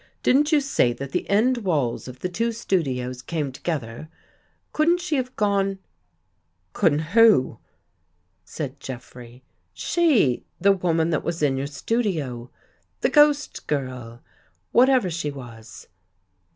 [0.23, 4.09] Didn't you say that the end walls of the two studios came to gether?
[4.73, 5.77] Couldn't she have gone....?""
[6.73, 7.59] Couldn't who?"
[8.43, 9.43] said Jeffrey.
[9.75, 12.49] "She— the woman that was In your studio?
[13.01, 14.23] The ghost girl—
[14.71, 15.87] whatever she was?